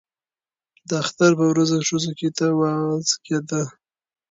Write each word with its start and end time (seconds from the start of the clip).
د 0.89 0.91
اختر 1.03 1.31
په 1.39 1.45
ورځو 1.51 1.75
کې 1.79 1.85
ښځو 1.89 2.11
ته 2.37 2.45
وعظ 2.59 3.07
کېده. 3.25 3.63